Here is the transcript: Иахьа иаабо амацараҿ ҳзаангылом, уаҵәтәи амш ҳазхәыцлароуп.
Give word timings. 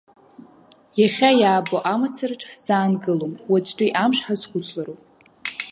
Иахьа 0.99 1.29
иаабо 1.41 1.77
амацараҿ 1.93 2.41
ҳзаангылом, 2.51 3.33
уаҵәтәи 3.51 3.95
амш 4.03 4.17
ҳазхәыцлароуп. 4.25 5.01